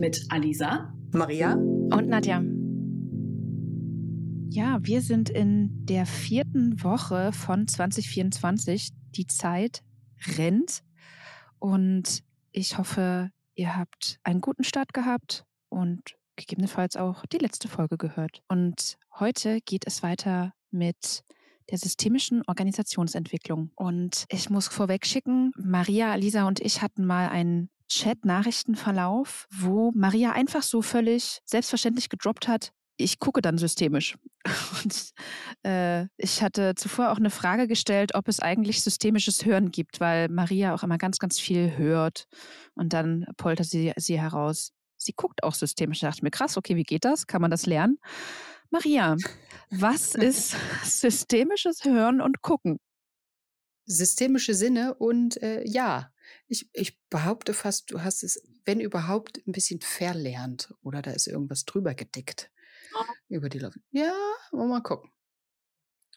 [0.00, 2.42] mit Alisa, Maria und Nadja.
[4.48, 8.88] Ja, wir sind in der vierten Woche von 2024.
[9.10, 9.82] Die Zeit
[10.38, 10.82] rennt
[11.58, 17.98] und ich hoffe, ihr habt einen guten Start gehabt und gegebenenfalls auch die letzte Folge
[17.98, 18.42] gehört.
[18.48, 21.24] Und heute geht es weiter mit
[21.70, 23.70] der systemischen Organisationsentwicklung.
[23.76, 30.32] Und ich muss vorweg schicken, Maria, Lisa und ich hatten mal einen Chat-Nachrichtenverlauf, wo Maria
[30.32, 34.16] einfach so völlig selbstverständlich gedroppt hat, ich gucke dann systemisch.
[34.82, 35.12] Und
[35.64, 40.28] äh, ich hatte zuvor auch eine Frage gestellt, ob es eigentlich systemisches Hören gibt, weil
[40.28, 42.24] Maria auch immer ganz, ganz viel hört.
[42.74, 44.72] Und dann poltert sie, sie heraus.
[44.96, 45.98] Sie guckt auch systemisch.
[45.98, 47.26] Ich dachte mir, krass, okay, wie geht das?
[47.26, 47.98] Kann man das lernen?
[48.70, 49.16] Maria,
[49.70, 52.78] was ist systemisches Hören und Gucken?
[53.86, 56.12] Systemische Sinne und äh, ja,
[56.46, 61.26] ich, ich behaupte fast, du hast es, wenn überhaupt, ein bisschen verlernt oder da ist
[61.26, 62.50] irgendwas drüber gedickt
[62.94, 63.04] oh.
[63.28, 63.74] über die Lauf.
[63.90, 64.12] Ja,
[64.52, 65.10] wollen wir mal gucken.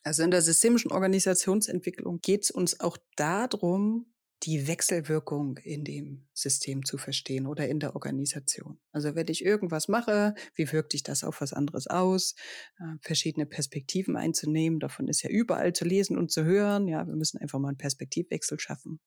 [0.04, 6.84] Also in der systemischen Organisationsentwicklung geht es uns auch darum, die Wechselwirkung in dem System
[6.84, 8.78] zu verstehen oder in der Organisation.
[8.92, 12.36] Also wenn ich irgendwas mache, wie wirkt sich das auf was anderes aus?
[12.78, 16.90] Äh, verschiedene Perspektiven einzunehmen, davon ist ja überall zu lesen und zu hören.
[16.90, 19.00] Ja, wir müssen einfach mal einen Perspektivwechsel schaffen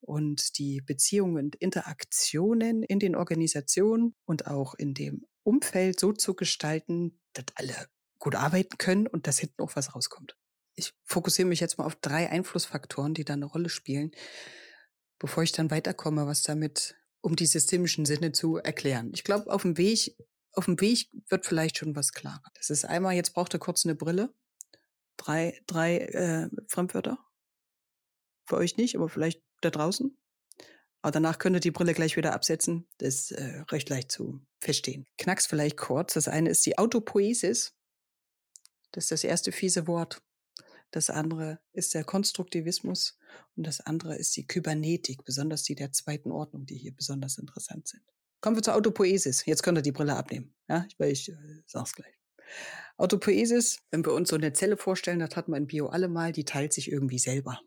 [0.00, 6.34] und die Beziehungen und Interaktionen in den Organisationen und auch in dem Umfeld so zu
[6.34, 7.74] gestalten, dass alle
[8.18, 10.36] gut arbeiten können und dass hinten auch was rauskommt.
[10.74, 14.12] Ich fokussiere mich jetzt mal auf drei Einflussfaktoren, die da eine Rolle spielen,
[15.18, 19.10] bevor ich dann weiterkomme, was damit, um die systemischen Sinne zu erklären.
[19.14, 20.16] Ich glaube, auf dem Weg,
[20.52, 22.42] auf dem Weg wird vielleicht schon was klarer.
[22.54, 24.32] Das ist einmal, jetzt braucht er kurz eine Brille.
[25.16, 27.18] Drei, drei äh, Fremdwörter.
[28.46, 30.16] Für euch nicht, aber vielleicht da draußen.
[31.02, 32.86] Aber danach könnt ihr die Brille gleich wieder absetzen.
[32.98, 35.06] Das ist äh, recht leicht zu verstehen.
[35.16, 36.14] Knacks vielleicht kurz.
[36.14, 37.74] Das eine ist die Autopoesis.
[38.92, 40.22] Das ist das erste fiese Wort.
[40.90, 43.16] Das andere ist der Konstruktivismus
[43.56, 47.86] und das andere ist die Kybernetik, besonders die der zweiten Ordnung, die hier besonders interessant
[47.86, 48.02] sind.
[48.40, 49.46] Kommen wir zur Autopoesis.
[49.46, 50.52] Jetzt könnt ihr die Brille abnehmen.
[50.68, 52.14] Ja, weil ich äh, sag's gleich.
[52.96, 56.32] Autopoesis, wenn wir uns so eine Zelle vorstellen, das hat man in Bio alle mal,
[56.32, 57.60] die teilt sich irgendwie selber.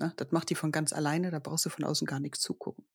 [0.00, 2.86] Na, das macht die von ganz alleine, da brauchst du von außen gar nichts zugucken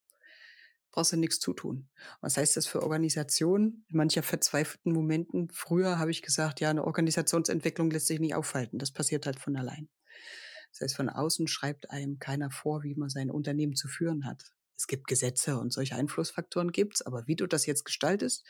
[0.96, 1.90] brauchst du nichts zutun.
[2.22, 3.86] Was heißt das für Organisationen?
[3.90, 8.80] In mancher verzweifelten Momenten, früher habe ich gesagt, ja, eine Organisationsentwicklung lässt sich nicht aufhalten.
[8.80, 9.90] Das passiert halt von allein.
[10.72, 14.54] Das heißt, von außen schreibt einem keiner vor, wie man sein Unternehmen zu führen hat.
[14.78, 18.46] Es gibt Gesetze und solche Einflussfaktoren gibt's, aber wie du das jetzt gestaltest,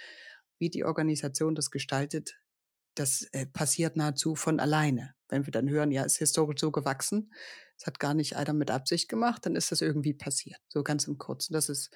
[0.60, 2.40] wie die Organisation das gestaltet,
[2.94, 5.15] das äh, passiert nahezu von alleine.
[5.30, 7.31] Wenn wir dann hören, ja, ist historisch so gewachsen,
[7.78, 10.59] das hat gar nicht einer mit Absicht gemacht, dann ist das irgendwie passiert.
[10.69, 11.53] So ganz im Kurzen.
[11.53, 11.91] Das ist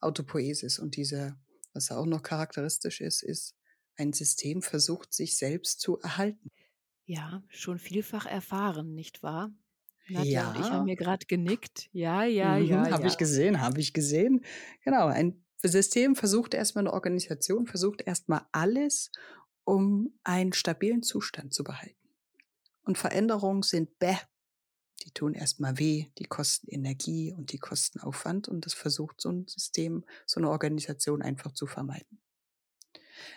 [0.00, 0.78] Autopoesis.
[0.78, 1.36] Und diese,
[1.72, 3.54] was auch noch charakteristisch ist, ist,
[3.96, 6.50] ein System versucht, sich selbst zu erhalten.
[7.06, 9.52] Ja, schon vielfach erfahren, nicht wahr?
[10.08, 10.50] Nadja ja.
[10.50, 11.88] und ich haben mir gerade genickt.
[11.92, 12.90] Ja, ja, mhm, ja.
[12.90, 13.08] Habe ja.
[13.08, 14.44] ich gesehen, habe ich gesehen.
[14.84, 19.10] Genau, ein System versucht erstmal eine Organisation, versucht erstmal alles,
[19.64, 22.03] um einen stabilen Zustand zu behalten.
[22.84, 24.16] Und Veränderungen sind bäh,
[25.04, 29.30] die tun erstmal weh, die kosten Energie und die kosten Aufwand und das versucht so
[29.30, 32.20] ein System, so eine Organisation einfach zu vermeiden.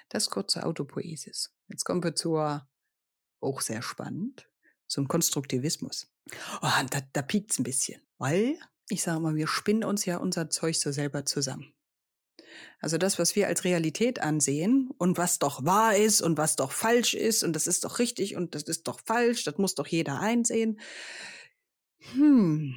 [0.10, 1.54] Das kurze Autopoesis.
[1.68, 2.68] Jetzt kommen wir zur,
[3.42, 4.50] auch sehr spannend,
[4.88, 6.08] zum Konstruktivismus.
[6.62, 8.58] Oh, da, da piekt ein bisschen, weil
[8.90, 11.74] ich sage mal, wir spinnen uns ja unser Zeug so selber zusammen.
[12.80, 16.72] Also das, was wir als Realität ansehen und was doch wahr ist und was doch
[16.72, 19.88] falsch ist und das ist doch richtig und das ist doch falsch, das muss doch
[19.88, 20.80] jeder einsehen.
[22.14, 22.76] Hm.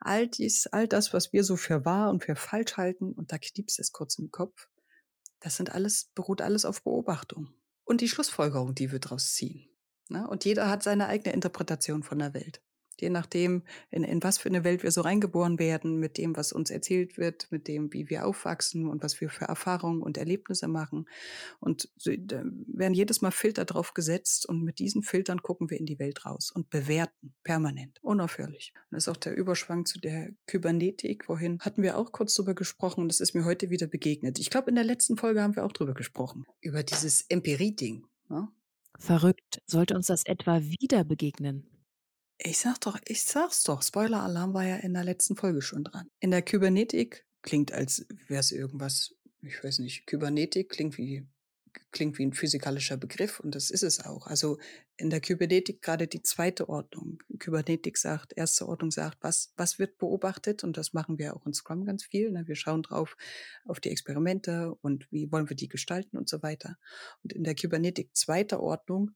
[0.00, 3.38] All dies, all das, was wir so für wahr und für falsch halten, und da
[3.38, 4.68] kniepst es kurz im Kopf,
[5.40, 7.54] das sind alles, beruht alles auf Beobachtung.
[7.84, 9.68] Und die Schlussfolgerung, die wir daraus ziehen.
[10.08, 10.26] Ne?
[10.28, 12.62] Und jeder hat seine eigene Interpretation von der Welt.
[13.04, 16.52] Je nachdem, in, in was für eine Welt wir so reingeboren werden, mit dem, was
[16.52, 20.68] uns erzählt wird, mit dem, wie wir aufwachsen und was wir für Erfahrungen und Erlebnisse
[20.68, 21.06] machen.
[21.60, 25.84] Und da werden jedes Mal Filter drauf gesetzt und mit diesen Filtern gucken wir in
[25.84, 28.72] die Welt raus und bewerten permanent, unaufhörlich.
[28.90, 32.54] Und das ist auch der Überschwang zu der Kybernetik, wohin hatten wir auch kurz drüber
[32.54, 34.38] gesprochen und das ist mir heute wieder begegnet.
[34.38, 36.46] Ich glaube, in der letzten Folge haben wir auch drüber gesprochen.
[36.62, 38.06] Über dieses Empirie-Ding.
[38.30, 38.48] Ne?
[38.98, 39.60] Verrückt.
[39.66, 41.73] Sollte uns das etwa wieder begegnen?
[42.38, 43.82] Ich sag doch, ich sag's doch.
[43.82, 46.10] Spoiler-Alarm war ja in der letzten Folge schon dran.
[46.20, 51.28] In der Kybernetik klingt, als wäre es irgendwas, ich weiß nicht, Kybernetik klingt wie,
[51.92, 54.26] klingt wie ein physikalischer Begriff und das ist es auch.
[54.26, 54.58] Also
[54.96, 57.22] in der Kybernetik gerade die zweite Ordnung.
[57.38, 60.64] Kybernetik sagt, erste Ordnung sagt, was, was wird beobachtet?
[60.64, 62.30] Und das machen wir auch in Scrum ganz viel.
[62.32, 62.48] Ne?
[62.48, 63.16] Wir schauen drauf
[63.64, 66.78] auf die Experimente und wie wollen wir die gestalten und so weiter.
[67.22, 69.12] Und in der Kybernetik zweiter Ordnung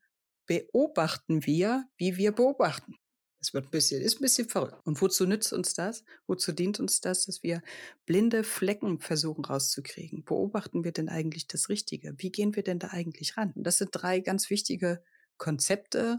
[0.47, 2.95] beobachten wir, wie wir beobachten.
[3.41, 4.81] Es wird ein bisschen, ist ein bisschen verrückt.
[4.85, 6.05] Und wozu nützt uns das?
[6.27, 7.63] Wozu dient uns das, dass wir
[8.05, 10.25] blinde Flecken versuchen rauszukriegen?
[10.25, 12.15] Beobachten wir denn eigentlich das Richtige?
[12.19, 13.53] Wie gehen wir denn da eigentlich ran?
[13.55, 15.03] Und das sind drei ganz wichtige
[15.37, 16.19] Konzepte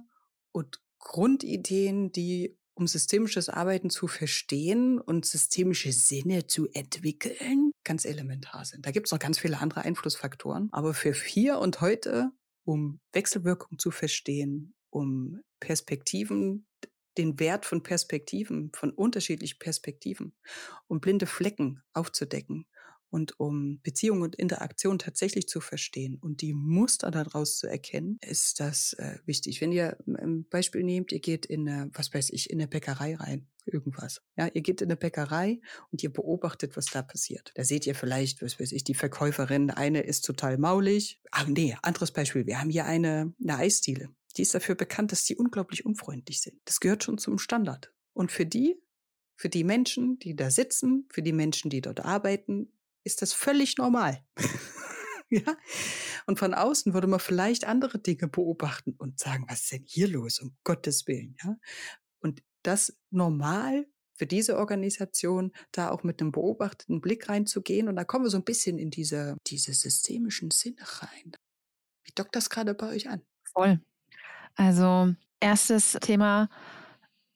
[0.52, 8.64] und Grundideen, die um systemisches Arbeiten zu verstehen und systemische Sinne zu entwickeln, ganz elementar
[8.64, 8.86] sind.
[8.86, 10.70] Da gibt es noch ganz viele andere Einflussfaktoren.
[10.72, 12.32] Aber für hier und heute,
[12.64, 16.66] um Wechselwirkung zu verstehen, um Perspektiven
[17.20, 20.34] den Wert von Perspektiven, von unterschiedlichen Perspektiven,
[20.88, 22.66] um blinde Flecken aufzudecken
[23.10, 28.60] und um Beziehung und Interaktion tatsächlich zu verstehen und die Muster daraus zu erkennen, ist
[28.60, 29.62] das äh, wichtig.
[29.62, 33.16] Wenn ihr ein Beispiel nehmt, ihr geht in eine, was weiß ich, in eine Bäckerei
[33.16, 34.22] rein, irgendwas.
[34.38, 35.60] Ja, ihr geht in eine Bäckerei
[35.92, 37.52] und ihr beobachtet, was da passiert.
[37.56, 41.20] Da seht ihr vielleicht, was weiß ich, die Verkäuferin, eine ist total maulig.
[41.32, 42.46] Ach nee, anderes Beispiel.
[42.46, 44.10] Wir haben hier eine, eine Eisdiele.
[44.40, 46.62] Die ist dafür bekannt, dass die unglaublich unfreundlich sind.
[46.64, 47.92] Das gehört schon zum Standard.
[48.14, 48.82] Und für die,
[49.36, 52.72] für die Menschen, die da sitzen, für die Menschen, die dort arbeiten,
[53.04, 54.24] ist das völlig normal.
[55.30, 55.58] ja?
[56.26, 60.08] Und von außen würde man vielleicht andere Dinge beobachten und sagen, was ist denn hier
[60.08, 61.36] los, um Gottes Willen.
[61.44, 61.58] Ja?
[62.22, 67.90] Und das normal für diese Organisation, da auch mit einem beobachteten Blick reinzugehen.
[67.90, 71.34] Und da kommen wir so ein bisschen in diese, diese systemischen Sinne rein.
[72.06, 73.22] Wie dockt das gerade bei euch an?
[73.44, 73.82] Voll.
[74.60, 76.50] Also erstes Thema.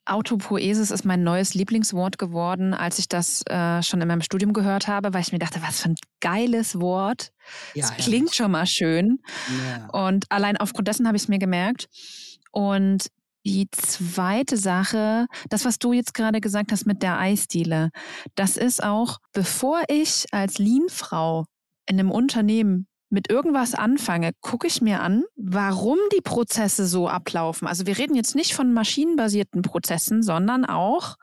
[0.05, 4.89] Autopoesis ist mein neues Lieblingswort geworden, als ich das äh, schon in meinem Studium gehört
[4.89, 7.31] habe, weil ich mir dachte, was für ein geiles Wort.
[7.73, 8.33] Ja, das klingt ja.
[8.33, 9.19] schon mal schön.
[9.65, 9.87] Ja.
[10.07, 11.87] Und allein aufgrund dessen habe ich es mir gemerkt.
[12.51, 13.07] Und
[13.45, 17.89] die zweite Sache, das, was du jetzt gerade gesagt hast mit der Eisdiele,
[18.35, 21.45] das ist auch, bevor ich als Lean-Frau
[21.85, 27.67] in einem Unternehmen mit irgendwas anfange, gucke ich mir an, warum die Prozesse so ablaufen.
[27.67, 31.15] Also wir reden jetzt nicht von maschinenbasierten Prozessen, sondern auch,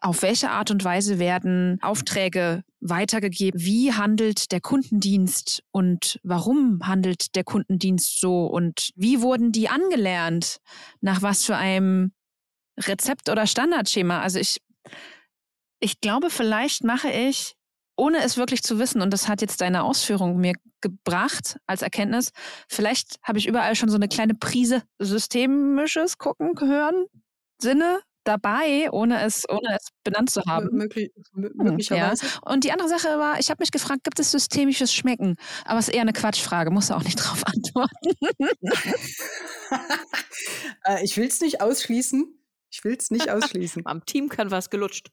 [0.00, 3.60] auf welche Art und Weise werden Aufträge weitergegeben?
[3.60, 8.46] Wie handelt der Kundendienst und warum handelt der Kundendienst so?
[8.46, 10.58] Und wie wurden die angelernt?
[11.00, 12.12] Nach was für einem
[12.78, 14.20] Rezept oder Standardschema?
[14.20, 14.62] Also ich,
[15.80, 17.56] ich glaube, vielleicht mache ich
[18.00, 22.30] ohne es wirklich zu wissen, und das hat jetzt deine Ausführung mir gebracht als Erkenntnis,
[22.66, 27.04] vielleicht habe ich überall schon so eine kleine Prise systemisches Gucken, Hören,
[27.60, 30.68] Sinne dabei, ohne es, ohne es benannt zu haben.
[30.72, 32.24] Möglich, hm, möglicherweise.
[32.24, 32.52] Ja.
[32.52, 35.36] Und die andere Sache war, ich habe mich gefragt, gibt es systemisches Schmecken?
[35.66, 38.12] Aber es ist eher eine Quatschfrage, muss auch nicht drauf antworten.
[40.84, 42.39] Äh, ich will es nicht ausschließen.
[42.70, 43.82] Ich will es nicht ausschließen.
[43.86, 45.10] Am Team kann was gelutscht.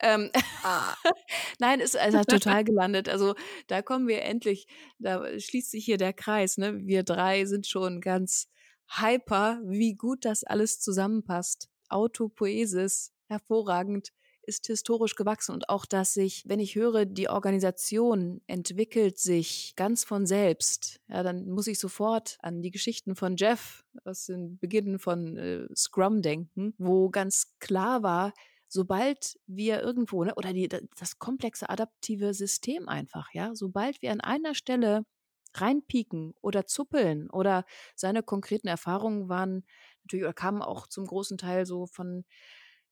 [0.00, 0.30] Ähm,
[0.62, 0.94] ah.
[1.58, 3.08] Nein, es, es hat total gelandet.
[3.08, 3.34] Also
[3.68, 4.66] da kommen wir endlich,
[4.98, 6.58] da schließt sich hier der Kreis.
[6.58, 6.80] Ne?
[6.84, 8.48] Wir drei sind schon ganz
[8.88, 11.68] hyper, wie gut das alles zusammenpasst.
[11.88, 14.12] Autopoesis, hervorragend
[14.46, 20.04] ist historisch gewachsen und auch, dass sich, wenn ich höre, die Organisation entwickelt sich ganz
[20.04, 24.98] von selbst, ja, dann muss ich sofort an die Geschichten von Jeff aus den Beginnen
[24.98, 28.32] von äh, Scrum denken, wo ganz klar war,
[28.68, 34.20] sobald wir irgendwo, ne, oder die, das komplexe adaptive System einfach, ja, sobald wir an
[34.20, 35.04] einer Stelle
[35.54, 39.64] reinpieken oder zuppeln oder seine konkreten Erfahrungen waren
[40.02, 42.24] natürlich oder kamen auch zum großen Teil so von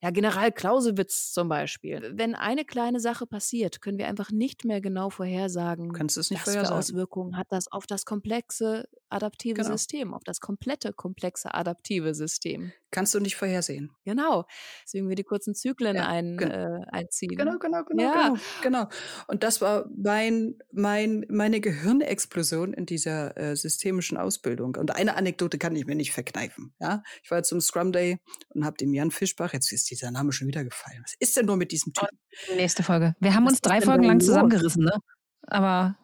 [0.03, 2.11] ja, General Clausewitz zum Beispiel.
[2.13, 6.39] Wenn eine kleine Sache passiert, können wir einfach nicht mehr genau vorhersagen, Kannst es nicht
[6.39, 6.75] was vorhersagen.
[6.75, 9.71] für Auswirkungen hat das auf das komplexe adaptive genau.
[9.71, 12.73] System, auf das komplette komplexe adaptive System.
[12.93, 13.89] Kannst du nicht vorhersehen.
[14.05, 14.45] Genau.
[14.85, 17.35] Deswegen wir die kurzen Zyklen ja, ein, äh, einziehen.
[17.35, 18.27] Genau, genau, genau, ja.
[18.27, 18.87] genau, genau.
[19.27, 24.75] Und das war mein, mein, meine Gehirnexplosion in dieser äh, systemischen Ausbildung.
[24.75, 26.75] Und eine Anekdote kann ich mir nicht verkneifen.
[26.79, 27.01] Ja?
[27.23, 28.19] Ich war zum Scrum Day
[28.49, 31.01] und habe dem Jan Fischbach, jetzt ist dieser Name schon wieder gefallen.
[31.03, 32.19] Was ist denn nur mit diesem Typen?
[32.55, 33.15] Nächste Folge.
[33.19, 34.99] Wir haben Was uns drei Folgen lang zusammengerissen, ne?
[35.47, 35.97] Aber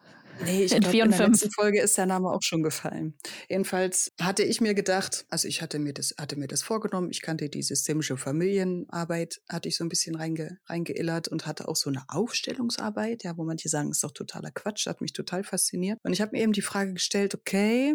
[0.44, 3.14] Nee, ich glaube, in der letzten Folge ist der Name auch schon gefallen.
[3.48, 7.22] Jedenfalls hatte ich mir gedacht, also ich hatte mir das, hatte mir das vorgenommen, ich
[7.22, 11.90] kannte die systemische Familienarbeit, hatte ich so ein bisschen reinge, reingeillert und hatte auch so
[11.90, 15.98] eine Aufstellungsarbeit, ja, wo manche sagen, ist doch totaler Quatsch, hat mich total fasziniert.
[16.02, 17.94] Und ich habe mir eben die Frage gestellt, okay,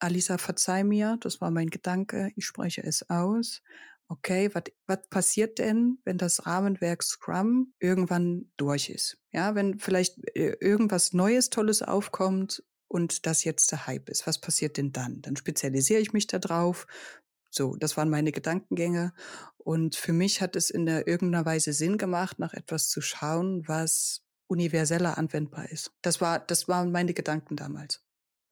[0.00, 3.62] Alisa, verzeih mir, das war mein Gedanke, ich spreche es aus
[4.08, 4.50] okay,
[4.86, 9.18] was passiert denn, wenn das Rahmenwerk Scrum irgendwann durch ist?
[9.32, 14.26] Ja, wenn vielleicht äh, irgendwas Neues, Tolles aufkommt und das jetzt der Hype ist.
[14.26, 15.20] Was passiert denn dann?
[15.22, 16.86] Dann spezialisiere ich mich da drauf.
[17.50, 19.12] So, das waren meine Gedankengänge.
[19.56, 23.66] Und für mich hat es in der irgendeiner Weise Sinn gemacht, nach etwas zu schauen,
[23.66, 25.92] was universeller anwendbar ist.
[26.02, 28.03] Das war, das waren meine Gedanken damals.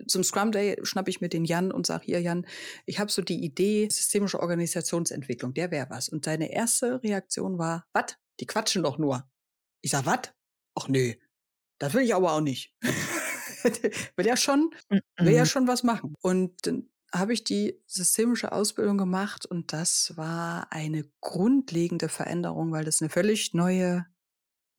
[0.08, 2.46] Zum Scrum Day schnappe ich mir den Jan und sage, hier Jan,
[2.86, 6.08] ich habe so die Idee, systemische Organisationsentwicklung, der wäre was.
[6.08, 8.16] Und seine erste Reaktion war, was?
[8.40, 9.28] Die quatschen doch nur.
[9.80, 10.32] Ich sag, was?
[10.74, 11.14] Ach nö,
[11.78, 12.74] das will ich aber auch nicht.
[14.16, 16.14] will ja schon, will ja schon was machen.
[16.20, 22.84] Und dann habe ich die systemische Ausbildung gemacht und das war eine grundlegende Veränderung, weil
[22.84, 24.06] das eine völlig neue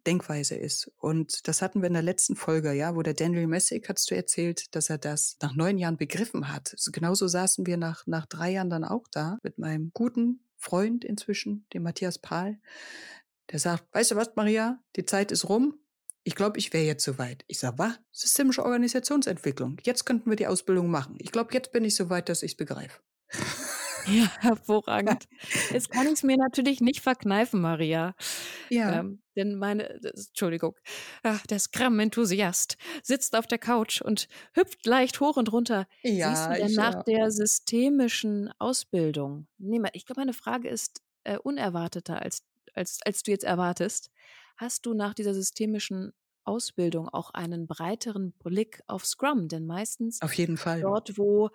[0.05, 0.91] Denkweise ist.
[0.97, 4.15] Und das hatten wir in der letzten Folge, ja, wo der Daniel Messick, hast du
[4.15, 6.75] erzählt, dass er das nach neun Jahren begriffen hat.
[6.91, 11.65] Genauso saßen wir nach, nach drei Jahren dann auch da mit meinem guten Freund inzwischen,
[11.73, 12.59] dem Matthias Pahl.
[13.51, 15.79] Der sagt, weißt du was, Maria, die Zeit ist rum.
[16.23, 17.43] Ich glaube, ich wäre jetzt soweit.
[17.47, 17.99] Ich sage, was?
[18.11, 19.77] Systemische Organisationsentwicklung.
[19.83, 21.15] Jetzt könnten wir die Ausbildung machen.
[21.19, 23.01] Ich glaube, jetzt bin ich soweit, dass ich es begreife.
[24.07, 25.27] Ja, hervorragend.
[25.71, 28.15] Jetzt kann ich es mir natürlich nicht verkneifen, Maria.
[28.69, 28.99] Ja.
[28.99, 30.75] Ähm, denn meine, das, Entschuldigung,
[31.23, 35.87] ach, der Scrum-Enthusiast sitzt auf der Couch und hüpft leicht hoch und runter.
[36.17, 37.03] Siehst Ja, du denn ich nach auch.
[37.07, 39.47] der systemischen Ausbildung?
[39.57, 42.43] Nee, ich glaube, meine Frage ist äh, unerwarteter, als,
[42.73, 44.09] als, als du jetzt erwartest.
[44.57, 49.47] Hast du nach dieser systemischen Ausbildung auch einen breiteren Blick auf Scrum?
[49.47, 50.81] Denn meistens Auf jeden Fall.
[50.81, 51.49] dort, wo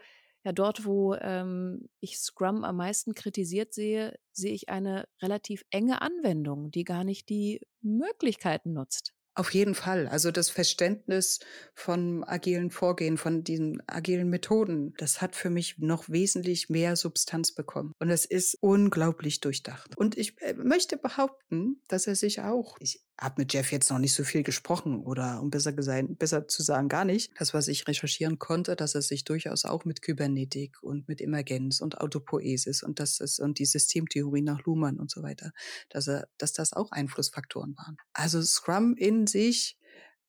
[0.48, 6.00] ja, dort, wo ähm, ich Scrum am meisten kritisiert sehe, sehe ich eine relativ enge
[6.00, 9.12] Anwendung, die gar nicht die Möglichkeiten nutzt.
[9.38, 10.08] Auf jeden Fall.
[10.08, 11.38] Also das Verständnis
[11.72, 17.54] von agilen Vorgehen, von diesen agilen Methoden, das hat für mich noch wesentlich mehr Substanz
[17.54, 17.92] bekommen.
[18.00, 19.96] Und es ist unglaublich durchdacht.
[19.96, 23.98] Und ich äh, möchte behaupten, dass er sich auch, ich habe mit Jeff jetzt noch
[23.98, 27.32] nicht so viel gesprochen oder um besser, gesagt, besser zu sagen, gar nicht.
[27.38, 31.80] Das, was ich recherchieren konnte, dass er sich durchaus auch mit Kybernetik und mit Emergenz
[31.80, 35.50] und Autopoiesis und das ist und die Systemtheorie nach Luhmann und so weiter,
[35.90, 37.96] dass er, dass das auch Einflussfaktoren waren.
[38.12, 39.78] Also Scrum in sich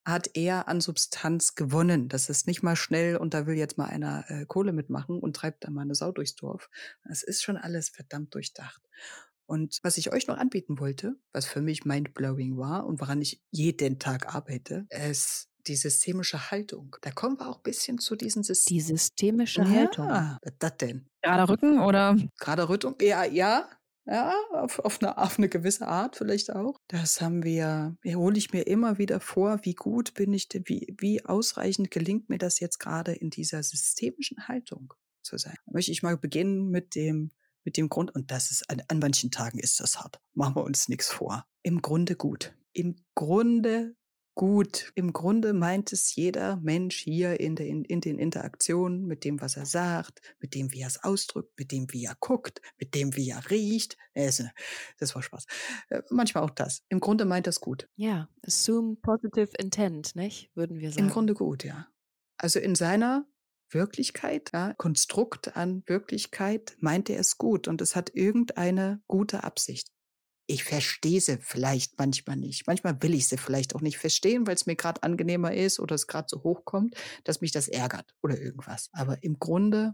[0.06, 2.10] hat eher an Substanz gewonnen.
[2.10, 5.36] Das ist nicht mal schnell und da will jetzt mal einer äh, Kohle mitmachen und
[5.36, 6.70] treibt da mal eine Sau durchs Dorf.
[7.08, 8.82] Das ist schon alles verdammt durchdacht.
[9.46, 13.42] Und was ich euch noch anbieten wollte, was für mich mindblowing war und woran ich
[13.50, 16.96] jeden Tag arbeite, ist die systemische Haltung.
[17.02, 18.78] Da kommen wir auch ein bisschen zu diesen Systemen.
[18.78, 20.08] Die systemische Haltung.
[20.08, 21.08] Ja, was das denn?
[21.22, 22.96] Gerader Rücken oder Gerade Rüttung?
[23.02, 23.70] Ja, ja.
[24.12, 26.82] Ja, auf, auf, eine, auf eine gewisse Art vielleicht auch.
[26.88, 31.24] Das haben wir, hole ich mir immer wieder vor, wie gut bin ich, wie, wie
[31.26, 35.54] ausreichend gelingt mir das jetzt gerade in dieser systemischen Haltung zu sein.
[35.68, 37.30] Da möchte ich mal beginnen mit dem,
[37.64, 40.20] mit dem Grund, und das ist, an, an manchen Tagen ist das hart.
[40.34, 41.46] Machen wir uns nichts vor.
[41.62, 42.56] Im Grunde gut.
[42.74, 43.96] Im Grunde
[44.36, 44.92] gut.
[44.96, 49.42] Im Grunde meint es jeder Mensch hier in, der, in, in den Interaktionen mit dem,
[49.42, 52.96] was er sagt, mit dem, wie er es ausdrückt, mit dem, wie er guckt, mit
[52.96, 53.98] dem, wie er riecht.
[54.14, 54.44] Das,
[54.98, 55.46] das war Spaß.
[55.90, 56.84] Äh, Manchmal auch das.
[56.90, 57.90] Im Grunde meint das gut.
[57.96, 60.52] Ja, assume positive intent, nicht?
[60.56, 61.06] Würden wir sagen.
[61.06, 61.88] Im Grunde gut, ja.
[62.38, 63.26] Also in seiner
[63.70, 69.90] Wirklichkeit, ja, Konstrukt an Wirklichkeit, meint er es gut und es hat irgendeine gute Absicht.
[70.52, 72.66] Ich verstehe sie vielleicht manchmal nicht.
[72.66, 75.94] Manchmal will ich sie vielleicht auch nicht verstehen, weil es mir gerade angenehmer ist oder
[75.94, 78.90] es gerade so hochkommt, dass mich das ärgert oder irgendwas.
[78.92, 79.94] Aber im Grunde,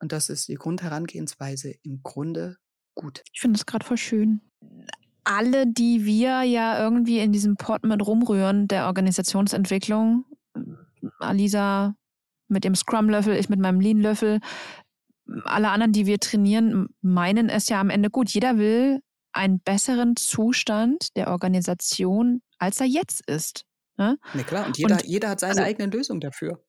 [0.00, 2.58] und das ist die Grundherangehensweise, im Grunde
[2.94, 3.24] gut.
[3.32, 4.40] Ich finde es gerade voll schön.
[5.24, 10.26] Alle, die wir ja irgendwie in diesem Port mit rumrühren, der Organisationsentwicklung,
[11.18, 11.96] Alisa
[12.46, 14.38] mit dem Scrum-Löffel, ich mit meinem Lean-Löffel,
[15.42, 18.30] alle anderen, die wir trainieren, meinen es ja am Ende gut.
[18.30, 23.64] Jeder will einen besseren Zustand der Organisation, als er jetzt ist.
[23.96, 24.18] Ne?
[24.34, 26.64] Na klar, und jeder, Und- jeder hat seine also- eigene Lösung dafür.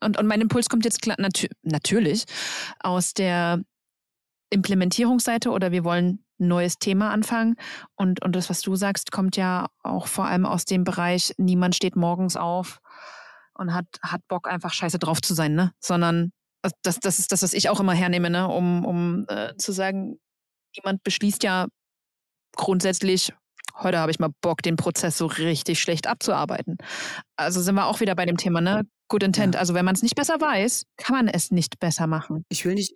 [0.00, 2.24] Und, und mein Impuls kommt jetzt klar, natü natürlich
[2.80, 3.62] aus der
[4.50, 7.56] Implementierungsseite oder wir wollen ein neues Thema anfangen.
[7.94, 11.74] Und, und das, was du sagst, kommt ja auch vor allem aus dem Bereich, niemand
[11.74, 12.80] steht morgens auf
[13.54, 15.72] und hat, hat Bock, einfach scheiße drauf zu sein, ne?
[15.80, 16.32] Sondern
[16.82, 18.48] das, das ist das, was ich auch immer hernehme, ne?
[18.48, 20.20] Um, um äh, zu sagen,
[20.76, 21.68] niemand beschließt ja
[22.56, 23.32] grundsätzlich,
[23.76, 26.76] heute habe ich mal Bock, den Prozess so richtig schlecht abzuarbeiten.
[27.36, 28.86] Also sind wir auch wieder bei dem Thema, ne?
[29.08, 29.54] Good intent.
[29.54, 29.60] Ja.
[29.60, 32.44] Also wenn man es nicht besser weiß, kann man es nicht besser machen.
[32.48, 32.94] Ich will nicht.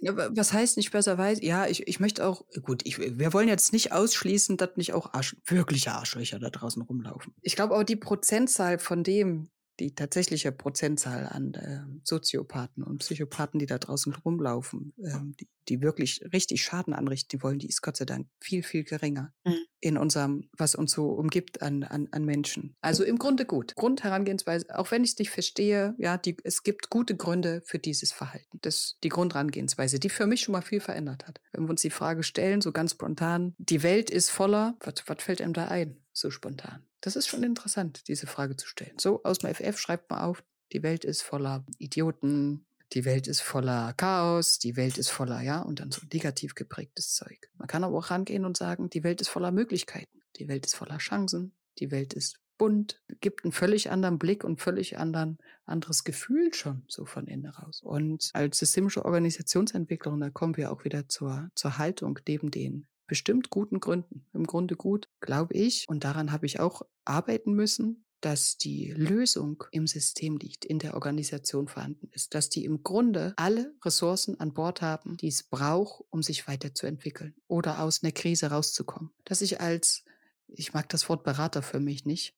[0.00, 1.42] Was heißt nicht besser weiß?
[1.42, 5.12] Ja, ich, ich möchte auch, gut, ich, wir wollen jetzt nicht ausschließen, dass nicht auch
[5.12, 7.34] Arsch, wirkliche Arschlöcher da draußen rumlaufen.
[7.42, 9.50] Ich glaube auch die Prozentzahl von dem,
[9.80, 15.82] die tatsächliche Prozentzahl an äh, Soziopathen und Psychopathen, die da draußen rumlaufen, ähm, die, die
[15.82, 19.56] wirklich richtig Schaden anrichten wollen, die ist Gott sei Dank viel, viel geringer Mhm.
[19.80, 22.76] in unserem, was uns so umgibt an, an, an Menschen.
[22.80, 23.74] Also im Grunde gut.
[23.76, 28.12] Grundherangehensweise, auch wenn ich es nicht verstehe, ja, die, es gibt gute Gründe für dieses
[28.12, 28.58] Verhalten.
[28.62, 31.40] Das die Grundherangehensweise, die für mich schon mal viel verändert hat.
[31.52, 35.22] Wenn wir uns die Frage stellen, so ganz spontan, die Welt ist voller, was, was
[35.22, 36.87] fällt einem da ein, so spontan?
[37.00, 38.98] Das ist schon interessant, diese Frage zu stellen.
[38.98, 43.40] So, aus dem FF schreibt man auf, die Welt ist voller Idioten, die Welt ist
[43.40, 47.50] voller Chaos, die Welt ist voller, ja, und dann so negativ geprägtes Zeug.
[47.56, 50.74] Man kann aber auch rangehen und sagen, die Welt ist voller Möglichkeiten, die Welt ist
[50.74, 56.04] voller Chancen, die Welt ist bunt, gibt einen völlig anderen Blick und völlig anderen, anderes
[56.04, 57.80] Gefühl schon so von innen raus.
[57.82, 63.50] Und als systemische Organisationsentwicklerin, da kommen wir auch wieder zur, zur Haltung neben den bestimmt
[63.50, 64.24] guten Gründen.
[64.32, 69.64] Im Grunde gut, glaube ich, und daran habe ich auch arbeiten müssen, dass die Lösung
[69.70, 74.54] im System liegt, in der Organisation vorhanden ist, dass die im Grunde alle Ressourcen an
[74.54, 79.10] Bord haben, die es braucht, um sich weiterzuentwickeln oder aus einer Krise rauszukommen.
[79.24, 80.04] Dass ich als,
[80.48, 82.34] ich mag das Wort Berater für mich nicht,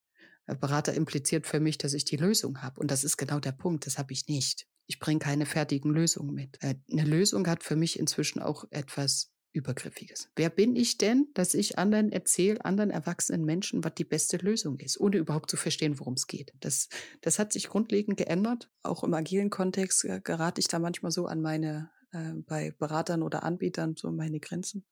[0.46, 2.80] äh, Berater impliziert für mich, dass ich die Lösung habe.
[2.80, 4.66] Und das ist genau der Punkt, das habe ich nicht.
[4.86, 6.62] Ich bringe keine fertigen Lösungen mit.
[6.62, 10.30] Äh, Eine Lösung hat für mich inzwischen auch etwas Übergriffiges.
[10.36, 14.78] Wer bin ich denn, dass ich anderen erzähle, anderen erwachsenen Menschen, was die beste Lösung
[14.78, 16.52] ist, ohne überhaupt zu verstehen, worum es geht?
[16.60, 16.88] Das,
[17.20, 18.70] das hat sich grundlegend geändert.
[18.82, 23.22] Auch im agilen Kontext äh, gerate ich da manchmal so an meine, äh, bei Beratern
[23.22, 24.84] oder Anbietern so meine Grenzen.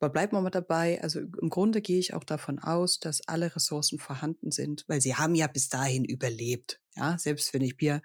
[0.00, 1.02] Aber bleiben wir mal dabei.
[1.02, 5.14] Also im Grunde gehe ich auch davon aus, dass alle Ressourcen vorhanden sind, weil sie
[5.14, 6.80] haben ja bis dahin überlebt.
[6.94, 8.02] Ja, selbst wenn ich mir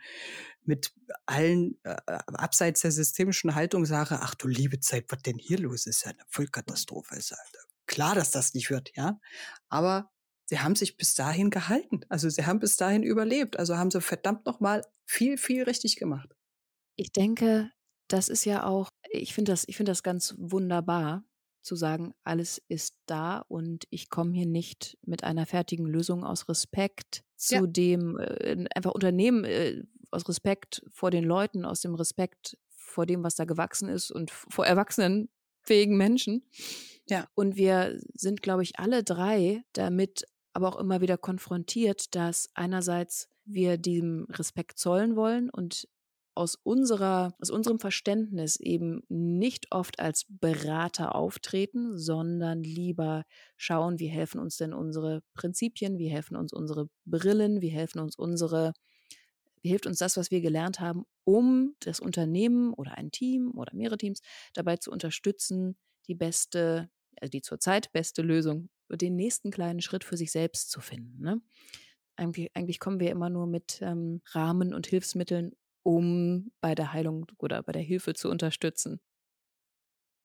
[0.64, 0.94] mit
[1.26, 5.88] allen äh, abseits der systemischen Haltung sage, ach du liebe Zeit, was denn hier los
[5.88, 7.58] ist, ja eine Vollkatastrophe ist halt.
[7.88, 9.20] Klar, dass das nicht wird, ja.
[9.70, 10.12] Aber
[10.46, 12.02] sie haben sich bis dahin gehalten.
[12.10, 13.58] Also sie haben bis dahin überlebt.
[13.58, 16.30] Also haben sie verdammt nochmal viel, viel richtig gemacht.
[16.96, 17.72] Ich denke,
[18.07, 21.24] das ist ja auch, ich finde das, ich finde das ganz wunderbar,
[21.62, 26.50] zu sagen, alles ist da und ich komme hier nicht mit einer fertigen Lösung aus
[26.50, 27.61] Respekt zu Ja.
[27.68, 33.24] dem äh, einfach Unternehmen äh, aus Respekt vor den Leuten, aus dem Respekt vor dem,
[33.24, 35.29] was da gewachsen ist und vor erwachsenen,
[35.61, 36.44] fähigen Menschen.
[37.09, 37.27] Ja.
[37.33, 43.29] Und wir sind, glaube ich, alle drei damit aber auch immer wieder konfrontiert, dass einerseits
[43.46, 45.87] wir dem Respekt zollen wollen und
[46.35, 53.24] aus unserer, aus unserem Verständnis eben nicht oft als Berater auftreten, sondern lieber
[53.57, 58.15] schauen, wie helfen uns denn unsere Prinzipien, wie helfen uns unsere Brillen, wie helfen uns
[58.15, 58.74] unsere,
[59.61, 63.74] wie hilft uns das, was wir gelernt haben, um das Unternehmen oder ein Team oder
[63.75, 64.22] mehrere Teams
[64.53, 66.89] dabei zu unterstützen, die beste,
[67.22, 71.22] also die zurzeit beste Lösung, den nächsten kleinen Schritt für sich selbst zu finden.
[71.22, 71.41] Ne?
[72.15, 77.27] Eigentlich, eigentlich kommen wir immer nur mit ähm, Rahmen und Hilfsmitteln, um bei der Heilung
[77.37, 79.00] oder bei der Hilfe zu unterstützen.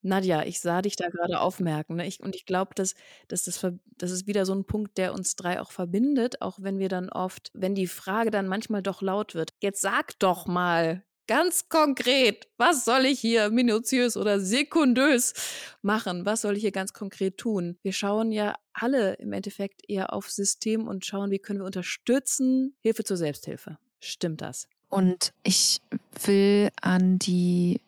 [0.03, 1.97] Nadja, ich sah dich da gerade aufmerken.
[1.97, 2.07] Ne?
[2.07, 2.95] Ich, und ich glaube, dass,
[3.27, 3.61] dass das,
[3.97, 7.09] das ist wieder so ein Punkt, der uns drei auch verbindet, auch wenn wir dann
[7.09, 12.49] oft, wenn die Frage dann manchmal doch laut wird, jetzt sag doch mal ganz konkret,
[12.57, 15.35] was soll ich hier minutiös oder sekundös
[15.83, 16.25] machen?
[16.25, 17.77] Was soll ich hier ganz konkret tun?
[17.83, 22.77] Wir schauen ja alle im Endeffekt eher auf System und schauen, wie können wir unterstützen,
[22.81, 23.79] Hilfe zur Selbsthilfe.
[24.01, 24.69] Stimmt das?
[24.89, 25.81] Und ich
[26.25, 27.81] will an die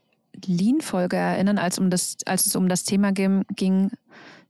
[0.46, 3.90] Lean-Folge erinnern, als, um das, als es um das Thema ging.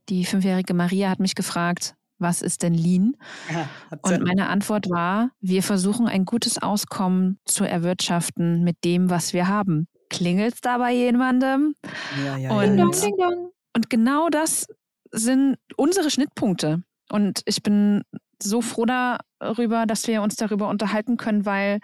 [0.09, 3.15] Die fünfjährige Maria hat mich gefragt, was ist denn Lean?
[3.51, 3.67] Ja,
[4.01, 9.47] Und meine Antwort war, wir versuchen ein gutes Auskommen zu erwirtschaften mit dem, was wir
[9.47, 9.87] haben.
[10.09, 11.75] Klingelt da bei jemandem?
[12.23, 13.51] ja, ja, Und- ja, Ding dong.
[13.75, 14.67] Und genau das
[15.11, 16.83] sind unsere Schnittpunkte.
[17.09, 18.03] Und ich bin
[18.41, 21.79] so froh darüber, dass wir uns darüber unterhalten können, weil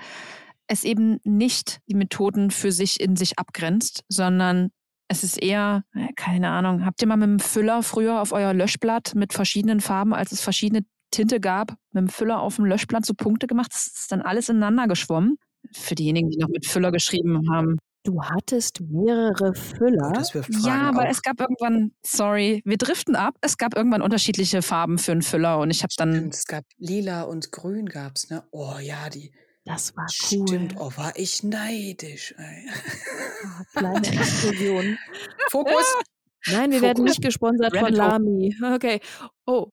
[0.68, 4.70] es eben nicht die Methoden für sich in sich abgrenzt, sondern
[5.10, 8.54] es ist eher, äh, keine Ahnung, habt ihr mal mit dem Füller früher auf euer
[8.54, 13.06] Löschblatt mit verschiedenen Farben, als es verschiedene Tinte gab, mit dem Füller auf dem Löschblatt
[13.06, 13.72] so Punkte gemacht?
[13.74, 15.38] Das ist dann alles ineinander geschwommen.
[15.72, 17.78] Für diejenigen, die noch mit Füller geschrieben haben.
[18.04, 20.10] Du hattest mehrere Füller.
[20.10, 21.08] Oh, das wirft Ja, aber auf.
[21.10, 23.36] es gab irgendwann, sorry, wir driften ab.
[23.42, 27.24] Es gab irgendwann unterschiedliche Farben für einen Füller und ich habe dann, es gab lila
[27.24, 28.44] und grün gab's, ne?
[28.52, 29.32] Oh ja, die.
[29.68, 30.48] Das war cool.
[30.48, 32.34] Stimmt, oh, war ich neidisch.
[32.38, 32.44] Ah,
[33.80, 34.98] Kleine Explosion.
[35.50, 35.96] Fokus.
[36.48, 37.12] Nein, wir werden Fokus.
[37.12, 38.08] nicht gesponsert von Rabbit Hole.
[38.10, 38.56] Lamy.
[38.76, 39.02] Okay.
[39.46, 39.68] Oh,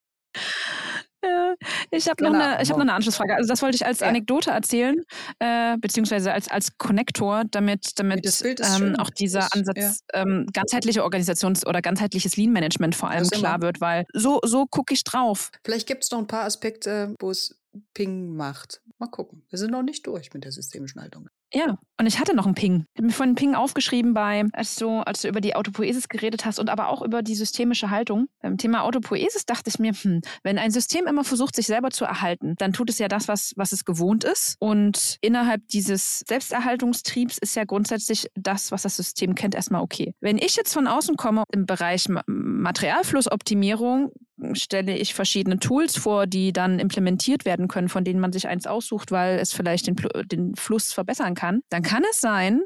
[1.24, 1.54] äh,
[1.90, 3.34] ich habe noch, Genau, eine, ich hab noch eine Anschlussfrage.
[3.36, 4.08] Also das wollte ich als Ja.
[4.08, 4.96] Anekdote erzählen,
[5.38, 10.46] äh, beziehungsweise als, als Konnektor, damit, damit das Bild ist ähm, auch dieser Ansatz ähm,
[10.52, 15.50] ganzheitliche Organisations- oder ganzheitliches Lean-Management vor allem klar wird, weil so, so gucke ich drauf.
[15.64, 17.56] Vielleicht gibt es noch ein paar Aspekte, wo es
[17.94, 18.82] Ping macht.
[18.98, 19.42] Mal gucken.
[19.50, 21.28] Wir sind noch nicht durch mit der systemischen Haltung.
[21.54, 22.86] Ja, und ich hatte noch einen Ping.
[22.94, 26.08] Ich habe mir vorhin einen Ping aufgeschrieben bei, als du, als du über die Autopoesis
[26.08, 28.26] geredet hast und aber auch über die systemische Haltung.
[28.42, 32.04] Beim Thema Autopoesis dachte ich mir, hm, wenn ein System immer versucht, sich selber zu
[32.04, 34.56] erhalten, dann tut es ja das, was, was es gewohnt ist.
[34.58, 40.12] Und innerhalb dieses Selbsterhaltungstriebs ist ja grundsätzlich das, was das System kennt, erstmal okay.
[40.20, 44.10] Wenn ich jetzt von außen komme im Bereich Materialflussoptimierung,
[44.52, 48.66] stelle ich verschiedene Tools vor, die dann implementiert werden können, von denen man sich eins
[48.66, 52.62] aussucht, weil es vielleicht den, den Fluss verbessern kann, dann kann es sein,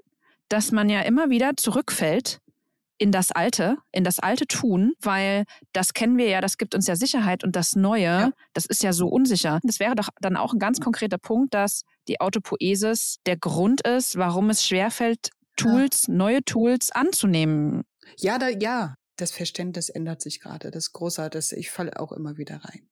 [0.48, 2.40] dass man ja immer wieder zurückfällt
[2.98, 6.86] in das Alte, in das alte Tun, weil das kennen wir ja, das gibt uns
[6.88, 8.30] ja Sicherheit und das Neue, ja.
[8.54, 9.60] das ist ja so unsicher.
[9.62, 14.16] Das wäre doch dann auch ein ganz konkreter Punkt, dass die Autopoesis der Grund ist,
[14.16, 16.14] warum es schwerfällt, Tools, ja.
[16.14, 17.84] neue Tools anzunehmen.
[18.18, 20.70] Ja, da, ja, das Verständnis ändert sich gerade.
[20.70, 21.52] Das ist großartig.
[21.52, 22.88] Ich falle auch immer wieder rein.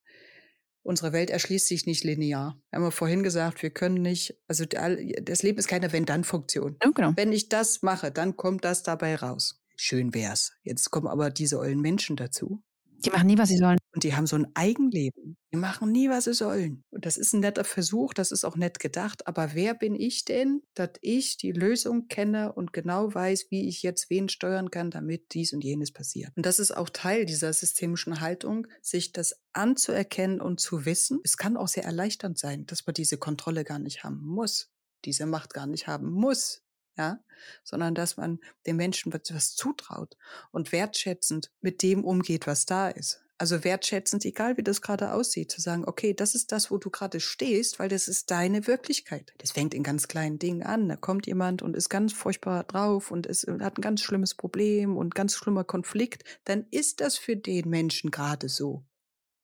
[0.83, 2.61] Unsere Welt erschließt sich nicht linear.
[2.71, 6.77] Wir haben wir vorhin gesagt, wir können nicht, also das Leben ist keine Wenn-Dann-Funktion.
[6.83, 7.13] Ja, genau.
[7.17, 9.61] Wenn ich das mache, dann kommt das dabei raus.
[9.77, 10.53] Schön wär's.
[10.63, 12.63] Jetzt kommen aber diese ollen Menschen dazu,
[13.05, 13.79] die machen nie, was sie sollen.
[13.97, 15.39] Und die haben so ein Eigenleben.
[15.55, 16.85] Die machen nie, was sie sollen.
[16.91, 19.27] Und das ist ein netter Versuch, das ist auch nett gedacht.
[19.27, 23.83] Aber wer bin ich denn, dass ich die Lösung kenne und genau weiß, wie ich
[23.83, 26.31] jetzt wen steuern kann, damit dies und jenes passiert?
[26.37, 31.21] Und das ist auch Teil dieser systemischen Haltung, sich das anzuerkennen und zu wissen.
[31.25, 34.71] Es kann auch sehr erleichternd sein, dass man diese Kontrolle gar nicht haben muss,
[35.07, 36.67] diese Macht gar nicht haben muss
[36.99, 37.19] ja,
[37.63, 40.17] sondern dass man den Menschen etwas zutraut
[40.51, 43.26] und wertschätzend mit dem umgeht, was da ist.
[43.39, 46.89] Also wertschätzend, egal wie das gerade aussieht, zu sagen, okay, das ist das, wo du
[46.89, 49.35] gerade stehst, weil das ist deine Wirklichkeit.
[49.39, 50.89] Das fängt in ganz kleinen Dingen an.
[50.89, 54.97] Da kommt jemand und ist ganz furchtbar drauf und ist, hat ein ganz schlimmes Problem
[54.97, 56.25] und ganz schlimmer Konflikt.
[56.45, 58.85] Dann ist das für den Menschen gerade so.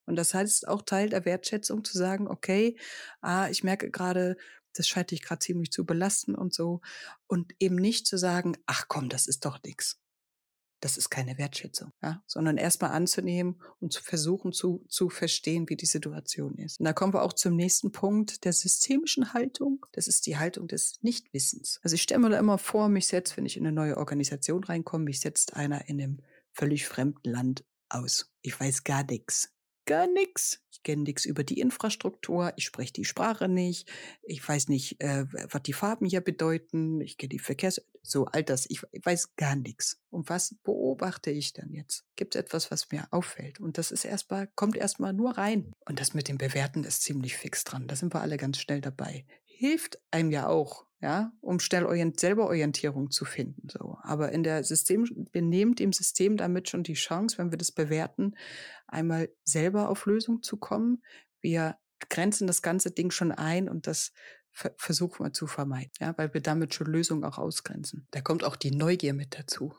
[0.07, 2.79] Und das heißt auch Teil der Wertschätzung zu sagen, okay,
[3.21, 4.37] ah, ich merke gerade,
[4.75, 6.81] das scheint dich gerade ziemlich zu belasten und so.
[7.27, 10.02] Und eben nicht zu sagen, ach komm, das ist doch nix.
[10.83, 15.77] Das ist keine Wertschätzung, ja, sondern erstmal anzunehmen und zu versuchen zu, zu verstehen, wie
[15.77, 16.81] die Situation ist.
[16.81, 19.87] Und da kommen wir auch zum nächsten Punkt der systemischen Haltung.
[19.93, 21.79] Das ist die Haltung des Nichtwissens.
[21.85, 24.65] Also ich stelle mir da immer vor, mich setzt, wenn ich in eine neue Organisation
[24.65, 26.21] reinkomme, mich setzt einer in einem
[26.53, 28.33] völlig fremden Land aus.
[28.43, 29.53] Ich weiß gar nichts
[29.87, 30.61] gar nichts.
[30.71, 33.91] Ich kenne nichts über die Infrastruktur, ich spreche die Sprache nicht,
[34.23, 37.81] ich weiß nicht, äh, was die Farben hier bedeuten, ich kenne die Verkehrs...
[38.03, 40.01] So, all das, ich weiß gar nichts.
[40.11, 42.05] Und was beobachte ich dann jetzt?
[42.17, 43.61] Gibt es etwas, was mir auffällt?
[43.61, 45.73] Und das ist erstmal, kommt erstmal nur rein.
[45.87, 47.87] Und das mit dem Bewerten ist ziemlich fix dran.
[47.87, 49.25] Da sind wir alle ganz schnell dabei.
[49.45, 53.69] Hilft einem ja auch, ja, um schnell orient selber Orientierung zu finden.
[53.69, 53.99] So.
[54.03, 57.71] Aber in der System, wir nehmen dem System damit schon die Chance, wenn wir das
[57.71, 58.35] bewerten,
[58.89, 61.03] einmal selber auf Lösung zu kommen.
[61.41, 61.77] Wir
[62.09, 64.13] grenzen das ganze Ding schon ein und das
[64.53, 68.07] versuchen wir zu vermeiden, ja, weil wir damit schon Lösungen auch ausgrenzen.
[68.11, 69.75] Da kommt auch die Neugier mit dazu.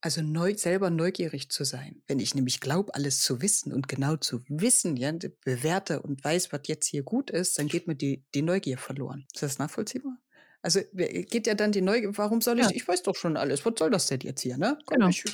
[0.00, 2.02] Also neu, selber neugierig zu sein.
[2.08, 5.12] Wenn ich nämlich glaube, alles zu wissen und genau zu wissen, ja,
[5.44, 9.26] bewerte und weiß, was jetzt hier gut ist, dann geht mir die, die Neugier verloren.
[9.32, 10.18] Ist das nachvollziehbar?
[10.60, 12.70] Also geht ja dann die Neugier, warum soll ich, ja.
[12.72, 14.78] ich weiß doch schon alles, was soll das denn jetzt hier, ne?
[14.86, 15.08] Komm, genau.
[15.08, 15.24] ich,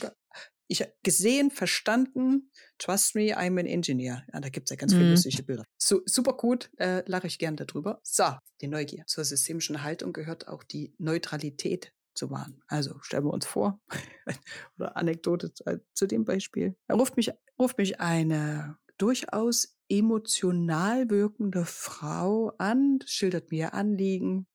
[0.68, 4.24] ich gesehen, verstanden, trust me, I'm an engineer.
[4.32, 5.10] Ja, da gibt's ja ganz viele mhm.
[5.12, 5.64] lustige Bilder.
[5.78, 8.00] So, super gut, äh, lache ich gern darüber.
[8.02, 8.24] So,
[8.60, 9.04] die Neugier.
[9.06, 12.62] Zur systemischen Haltung gehört auch die Neutralität zu wahren.
[12.66, 13.80] Also stellen wir uns vor,
[14.78, 16.76] oder Anekdote zu, zu dem Beispiel.
[16.86, 24.46] Da ruft mich, ruft mich eine durchaus emotional wirkende Frau an, schildert mir ihr Anliegen,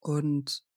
[0.00, 0.69] und äh,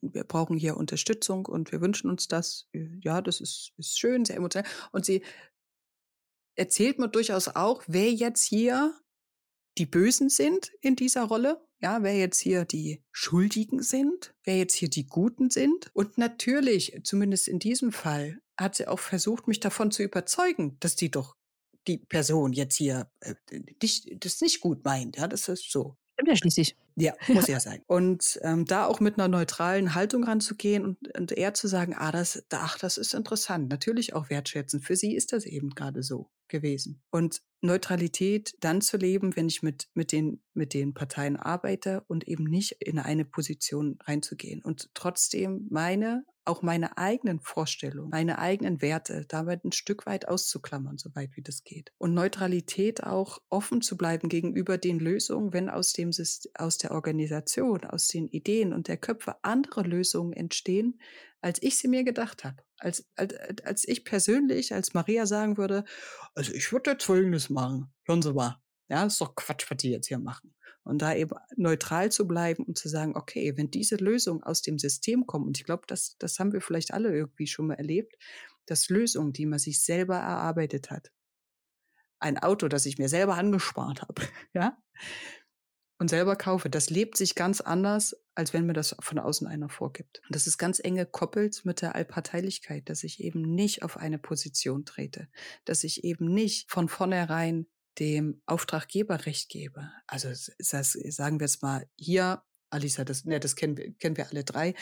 [0.00, 2.68] wir brauchen hier Unterstützung und wir wünschen uns das.
[2.72, 4.68] Ja, das ist, ist schön, sehr emotional.
[4.92, 5.22] Und sie
[6.56, 8.98] erzählt mir durchaus auch, wer jetzt hier
[9.78, 11.64] die Bösen sind in dieser Rolle.
[11.80, 15.90] Ja, wer jetzt hier die Schuldigen sind, wer jetzt hier die Guten sind.
[15.94, 20.96] Und natürlich, zumindest in diesem Fall, hat sie auch versucht, mich davon zu überzeugen, dass
[20.96, 21.36] die doch
[21.86, 23.34] die Person jetzt hier äh,
[23.80, 25.16] nicht, das nicht gut meint.
[25.16, 25.96] Ja, das ist so.
[26.18, 26.76] Stimmt ja schließlich.
[26.96, 27.80] Ja, muss ja sein.
[27.86, 32.10] Und ähm, da auch mit einer neutralen Haltung ranzugehen und, und eher zu sagen, ah,
[32.10, 33.68] das, ach, das ist interessant.
[33.68, 34.80] Natürlich auch wertschätzen.
[34.80, 37.00] Für sie ist das eben gerade so gewesen.
[37.10, 42.26] Und Neutralität dann zu leben, wenn ich mit, mit, den, mit den Parteien arbeite und
[42.26, 48.82] eben nicht in eine Position reinzugehen und trotzdem meine auch meine eigenen Vorstellungen, meine eigenen
[48.82, 51.92] Werte damit ein Stück weit auszuklammern, soweit wie das geht.
[51.98, 56.10] Und Neutralität auch offen zu bleiben gegenüber den Lösungen, wenn aus dem
[56.54, 61.00] aus der Organisation, aus den Ideen und der Köpfe andere Lösungen entstehen,
[61.40, 62.62] als ich sie mir gedacht habe.
[62.78, 63.34] Als, als,
[63.64, 65.84] als ich persönlich, als Maria sagen würde,
[66.34, 67.92] also ich würde jetzt Folgendes machen.
[68.06, 70.54] Hören Sie mal, Ja, ist doch Quatsch, was die jetzt hier machen.
[70.82, 74.78] Und da eben neutral zu bleiben und zu sagen, okay, wenn diese Lösungen aus dem
[74.78, 78.16] System kommen, und ich glaube, das, das haben wir vielleicht alle irgendwie schon mal erlebt,
[78.64, 81.10] dass Lösungen, die man sich selber erarbeitet hat,
[82.20, 84.22] ein Auto, das ich mir selber angespart habe,
[84.54, 84.78] ja,
[86.00, 89.68] und selber kaufe, das lebt sich ganz anders, als wenn mir das von außen einer
[89.68, 90.20] vorgibt.
[90.24, 94.18] Und das ist ganz eng gekoppelt mit der Allparteilichkeit, dass ich eben nicht auf eine
[94.18, 95.28] Position trete,
[95.64, 97.66] dass ich eben nicht von vornherein
[97.98, 99.90] dem Auftraggeber Recht gebe.
[100.06, 104.28] Also das, sagen wir jetzt mal hier, Alisa, das, ne, das kennen, wir, kennen wir
[104.28, 104.74] alle drei.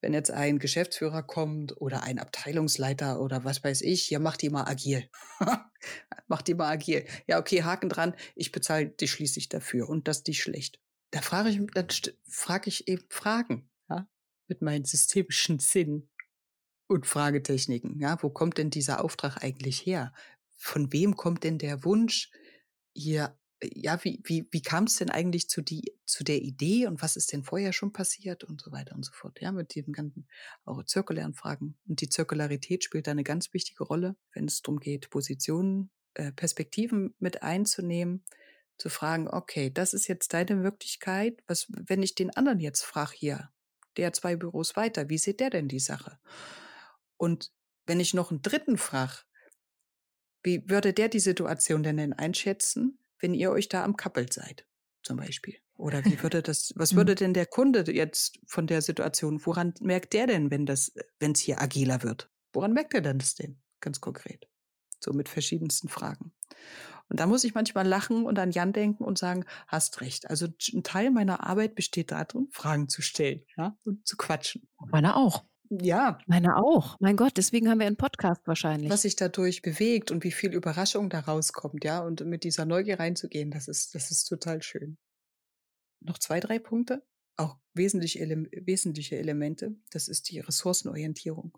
[0.00, 4.50] Wenn jetzt ein Geschäftsführer kommt oder ein Abteilungsleiter oder was weiß ich, hier macht die
[4.50, 5.08] mal agil.
[6.28, 7.04] macht die mal agil.
[7.26, 10.80] Ja, okay, Haken dran, ich bezahle dich schließlich dafür und das die schlecht.
[11.10, 11.88] Da frage ich, dann
[12.28, 14.08] frage ich eben Fragen, ja,
[14.48, 16.08] mit meinem systemischen Sinn
[16.86, 17.98] und Fragetechniken.
[17.98, 20.14] Ja, wo kommt denn dieser Auftrag eigentlich her?
[20.56, 22.30] Von wem kommt denn der Wunsch,
[22.94, 23.36] hier
[23.74, 27.16] ja, wie, wie, wie kam es denn eigentlich zu, die, zu der Idee und was
[27.16, 29.40] ist denn vorher schon passiert und so weiter und so fort.
[29.40, 30.26] Ja, mit diesen ganzen
[30.64, 31.76] auch zirkulären Fragen.
[31.88, 36.32] Und die Zirkularität spielt da eine ganz wichtige Rolle, wenn es darum geht, Positionen, äh,
[36.32, 38.24] Perspektiven mit einzunehmen,
[38.78, 41.42] zu fragen, okay, das ist jetzt deine Möglichkeit.
[41.46, 43.50] Was, wenn ich den anderen jetzt frage hier,
[43.96, 46.18] der zwei Büros weiter, wie sieht der denn die Sache?
[47.16, 47.52] Und
[47.86, 49.18] wenn ich noch einen dritten frage,
[50.42, 52.98] wie würde der die Situation denn einschätzen?
[53.22, 54.66] wenn ihr euch da am Kappelt seid,
[55.02, 55.54] zum Beispiel?
[55.76, 56.96] Oder wie würde das, was mhm.
[56.98, 61.32] würde denn der Kunde jetzt von der Situation, woran merkt der denn, wenn das, wenn
[61.32, 62.30] es hier agiler wird?
[62.52, 64.48] Woran merkt er denn das denn, ganz konkret?
[65.00, 66.32] So mit verschiedensten Fragen.
[67.08, 70.30] Und da muss ich manchmal lachen und an Jan denken und sagen, hast recht.
[70.30, 74.68] Also ein Teil meiner Arbeit besteht darin, Fragen zu stellen ja, und zu quatschen.
[74.78, 75.44] Meiner auch.
[75.80, 76.18] Ja.
[76.26, 76.98] Meine auch.
[77.00, 78.90] Mein Gott, deswegen haben wir einen Podcast wahrscheinlich.
[78.90, 83.00] Was sich dadurch bewegt und wie viel Überraschung da rauskommt, ja, und mit dieser Neugier
[83.00, 84.98] reinzugehen, das ist, das ist total schön.
[86.00, 87.02] Noch zwei, drei Punkte,
[87.36, 89.74] auch wesentliche, Ele wesentliche Elemente.
[89.90, 91.56] Das ist die Ressourcenorientierung.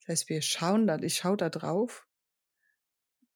[0.00, 2.06] Das heißt, wir schauen da, ich schaue da drauf,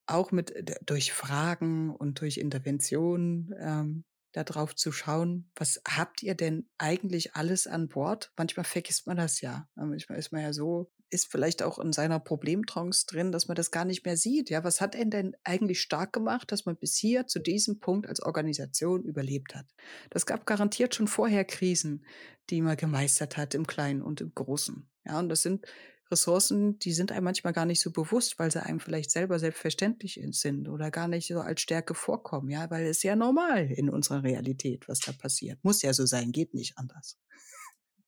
[0.06, 0.54] auch mit
[0.86, 7.66] durch Fragen und durch Interventionen, ähm, darauf zu schauen, was habt ihr denn eigentlich alles
[7.66, 8.32] an Bord?
[8.36, 9.68] Manchmal vergisst man das ja.
[9.74, 13.70] Manchmal ist man ja so, ist vielleicht auch in seiner Problemtrance drin, dass man das
[13.70, 14.50] gar nicht mehr sieht.
[14.50, 18.06] Ja, was hat ihn denn eigentlich stark gemacht, dass man bis hier zu diesem Punkt
[18.06, 19.66] als Organisation überlebt hat?
[20.10, 22.04] Das gab garantiert schon vorher Krisen,
[22.48, 24.88] die man gemeistert hat im Kleinen und im Großen.
[25.04, 25.66] Ja, und das sind
[26.10, 30.20] Ressourcen, die sind einem manchmal gar nicht so bewusst, weil sie einem vielleicht selber selbstverständlich
[30.32, 34.22] sind oder gar nicht so als Stärke vorkommen, ja, weil es ja normal in unserer
[34.22, 35.62] Realität, was da passiert.
[35.62, 37.18] Muss ja so sein, geht nicht anders.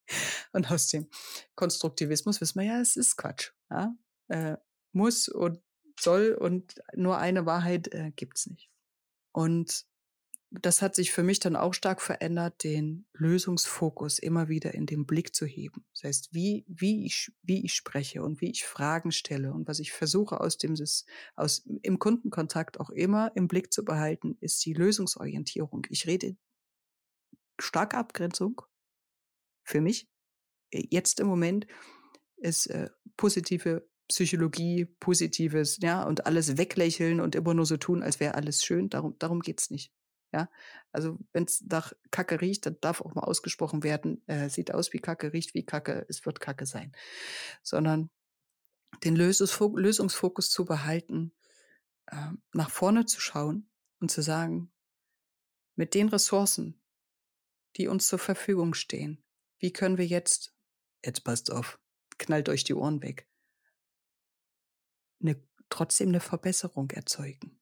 [0.52, 1.08] Und aus dem
[1.54, 3.52] Konstruktivismus wissen wir ja, es ist Quatsch.
[3.70, 3.94] Ja?
[4.28, 4.56] Äh,
[4.92, 5.60] muss und
[5.98, 8.70] soll und nur eine Wahrheit äh, gibt's nicht.
[9.32, 9.86] Und
[10.60, 15.06] das hat sich für mich dann auch stark verändert, den Lösungsfokus immer wieder in den
[15.06, 15.84] Blick zu heben.
[15.94, 19.78] Das heißt, wie, wie, ich, wie ich spreche und wie ich Fragen stelle und was
[19.78, 20.74] ich versuche aus dem,
[21.36, 25.86] aus, im Kundenkontakt auch immer im Blick zu behalten, ist die Lösungsorientierung.
[25.88, 26.36] Ich rede
[27.58, 28.60] starke Abgrenzung
[29.64, 30.06] für mich.
[30.70, 31.66] Jetzt im Moment
[32.36, 38.20] ist äh, positive Psychologie, Positives, ja, und alles weglächeln und immer nur so tun, als
[38.20, 38.90] wäre alles schön.
[38.90, 39.90] Darum, darum geht's nicht.
[40.32, 40.48] Ja,
[40.92, 44.92] also wenn es nach Kacke riecht, dann darf auch mal ausgesprochen werden, äh, sieht aus
[44.94, 46.92] wie Kacke, riecht wie Kacke, es wird Kacke sein.
[47.62, 48.10] Sondern
[49.04, 51.34] den Lösungsfo Lösungsfokus zu behalten,
[52.06, 53.68] äh, nach vorne zu schauen
[54.00, 54.72] und zu sagen,
[55.74, 56.80] mit den Ressourcen,
[57.76, 59.22] die uns zur Verfügung stehen,
[59.58, 60.54] wie können wir jetzt,
[61.04, 61.78] jetzt passt auf,
[62.18, 63.28] knallt euch die Ohren weg,
[65.20, 67.60] eine, trotzdem eine Verbesserung erzeugen.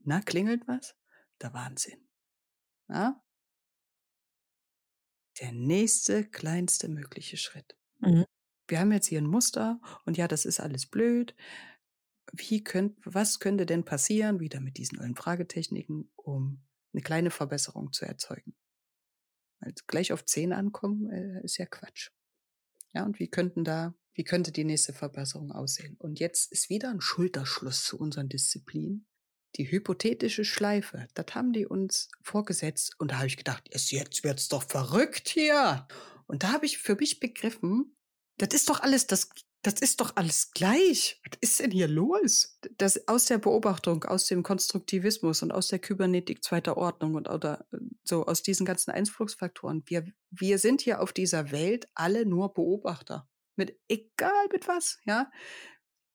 [0.00, 0.99] Na, klingelt was?
[1.42, 2.08] Der Wahnsinn.
[2.88, 3.22] Ja?
[5.40, 7.76] Der nächste, kleinste mögliche Schritt.
[7.98, 8.24] Mhm.
[8.68, 11.34] Wir haben jetzt hier ein Muster und ja, das ist alles blöd.
[12.32, 17.92] Wie könnt, was könnte denn passieren, wieder mit diesen neuen Fragetechniken, um eine kleine Verbesserung
[17.92, 18.54] zu erzeugen?
[19.58, 22.10] Also gleich auf 10 ankommen, äh, ist ja Quatsch.
[22.92, 25.96] Ja, und wie könnten da, wie könnte die nächste Verbesserung aussehen?
[25.98, 29.09] Und jetzt ist wieder ein Schulterschluss zu unseren Disziplinen
[29.56, 32.94] die hypothetische Schleife, das haben die uns vorgesetzt.
[32.98, 35.86] Und da habe ich gedacht, jetzt wird's doch verrückt hier.
[36.26, 37.96] Und da habe ich für mich begriffen,
[38.38, 39.28] das ist doch alles das,
[39.62, 41.20] das ist doch alles gleich.
[41.24, 42.58] Was ist denn hier los?
[42.78, 47.66] Das aus der Beobachtung, aus dem Konstruktivismus und aus der Kybernetik zweiter Ordnung und oder
[48.02, 49.82] so aus diesen ganzen Einflussfaktoren.
[49.86, 53.28] Wir, wir sind hier auf dieser Welt alle nur Beobachter.
[53.56, 55.30] Mit egal mit was, ja.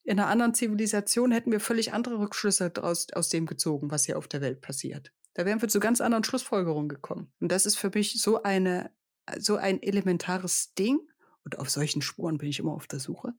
[0.06, 4.18] In einer anderen Zivilisation hätten wir völlig andere Rückschlüsse aus, aus dem gezogen, was hier
[4.18, 5.12] auf der Welt passiert.
[5.34, 7.34] Da wären wir zu ganz anderen Schlussfolgerungen gekommen.
[7.40, 8.92] Und das ist für mich so eine,
[9.40, 11.00] so ein elementares Ding.
[11.44, 13.34] Und auf solchen Spuren bin ich immer auf der Suche.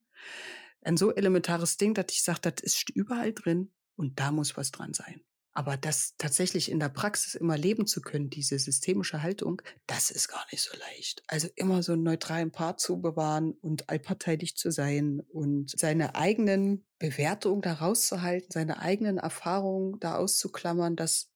[0.83, 4.72] Ein so elementares Ding, dass ich sage, das ist überall drin und da muss was
[4.72, 5.20] dran sein.
[5.57, 10.29] Aber das tatsächlich in der Praxis immer leben zu können, diese systemische Haltung, das ist
[10.29, 11.23] gar nicht so leicht.
[11.29, 16.85] Also immer so einen neutralen Part zu bewahren und allparteilich zu sein und seine eigenen
[16.99, 21.31] Bewertungen da rauszuhalten, seine eigenen Erfahrungen da auszuklammern, das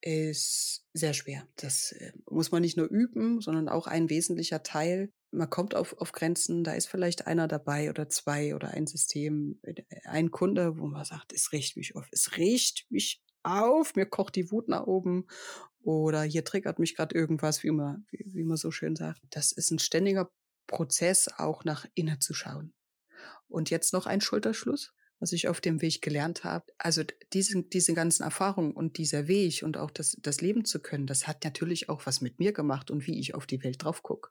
[0.00, 1.46] ist sehr schwer.
[1.56, 5.12] Das äh, muss man nicht nur üben, sondern auch ein wesentlicher Teil.
[5.30, 9.60] Man kommt auf, auf Grenzen, da ist vielleicht einer dabei oder zwei oder ein System,
[9.62, 14.06] äh, ein Kunde, wo man sagt, es riecht mich auf, es riecht mich auf, mir
[14.06, 15.26] kocht die Wut nach oben
[15.82, 19.20] oder hier triggert mich gerade irgendwas, wie man, wie, wie man so schön sagt.
[19.30, 20.30] Das ist ein ständiger
[20.66, 22.74] Prozess, auch nach innen zu schauen.
[23.48, 26.66] Und jetzt noch ein Schulterschluss, was ich auf dem Weg gelernt habe.
[26.76, 31.06] Also diese, diese ganzen Erfahrungen und dieser Weg und auch das, das Leben zu können,
[31.06, 34.02] das hat natürlich auch was mit mir gemacht und wie ich auf die Welt drauf
[34.02, 34.30] gucke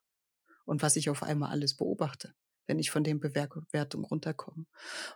[0.65, 2.34] und was ich auf einmal alles beobachte
[2.67, 4.65] wenn ich von den Bewertungen runterkomme.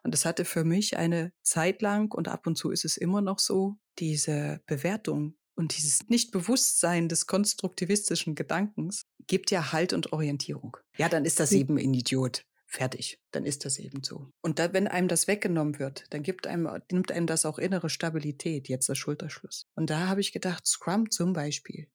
[0.04, 3.22] Und das hatte für mich eine Zeit lang, und ab und zu ist es immer
[3.22, 10.78] noch so, diese Bewertung und dieses Nichtbewusstsein des konstruktivistischen Gedankens gibt ja Halt und Orientierung.
[10.98, 12.46] Ja, dann ist das eben ein Idiot.
[12.66, 13.20] Fertig.
[13.32, 14.32] Dann ist das eben so.
[14.42, 17.90] Und da, wenn einem das weggenommen wird, dann gibt einem, nimmt einem das auch innere
[17.90, 19.68] Stabilität, jetzt der Schulterschluss.
[19.76, 21.90] Und da habe ich gedacht, Scrum zum Beispiel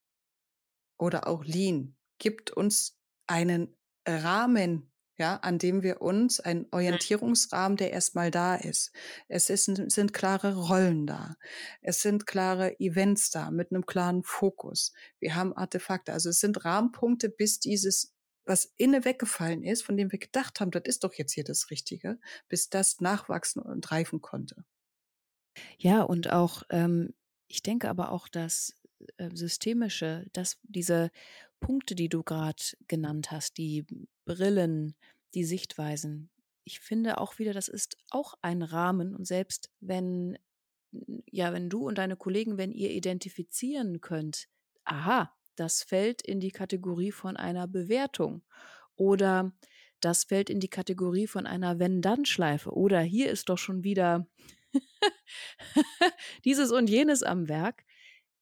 [0.99, 3.75] oder auch Lean gibt uns einen
[4.07, 6.67] Rahmen ja, an dem wir uns, ein mhm.
[6.71, 8.91] Orientierungsrahmen, der erstmal da ist.
[9.27, 11.35] Es ist, sind klare Rollen da.
[11.81, 14.93] Es sind klare Events da mit einem klaren Fokus.
[15.19, 16.13] Wir haben Artefakte.
[16.13, 18.13] Also es sind Rahmenpunkte, bis dieses,
[18.45, 21.71] was inne weggefallen ist, von dem wir gedacht haben, das ist doch jetzt hier das
[21.71, 24.65] Richtige, bis das nachwachsen und reifen konnte.
[25.79, 27.15] Ja, und auch, ähm,
[27.47, 28.75] ich denke aber auch, dass
[29.17, 31.11] äh, systemische, dass diese
[31.59, 33.85] Punkte, die du gerade genannt hast, die
[34.27, 34.95] Brillen,
[35.33, 36.29] die Sichtweisen.
[36.63, 40.37] Ich finde auch wieder, das ist auch ein Rahmen und selbst wenn
[41.29, 44.47] ja, wenn du und deine Kollegen, wenn ihr identifizieren könnt,
[44.85, 48.43] aha, das fällt in die Kategorie von einer Bewertung
[48.95, 49.53] oder
[49.99, 54.27] das fällt in die Kategorie von einer Wenn-Dann-Schleife oder hier ist doch schon wieder
[56.45, 57.83] dieses und jenes am Werk,